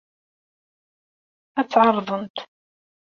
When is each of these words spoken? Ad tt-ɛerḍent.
Ad 1.59 1.65
tt-ɛerḍent. 1.67 2.37